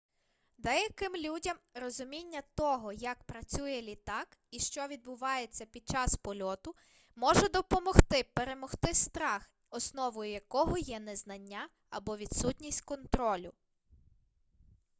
деяким 0.57 1.15
людям 1.15 1.57
розуміння 1.73 2.43
того 2.55 2.93
як 2.93 3.23
працює 3.23 3.81
літак 3.81 4.37
і 4.51 4.59
що 4.59 4.87
відбувається 4.87 5.65
під 5.65 5.87
час 5.89 6.15
польоту 6.15 6.75
може 7.15 7.49
допомогти 7.49 8.23
перемогти 8.33 8.93
страх 8.93 9.49
основою 9.69 10.31
якого 10.31 10.77
є 10.77 10.99
незнання 10.99 11.69
або 11.89 12.17
відсутність 12.17 12.81
контролю 12.81 13.53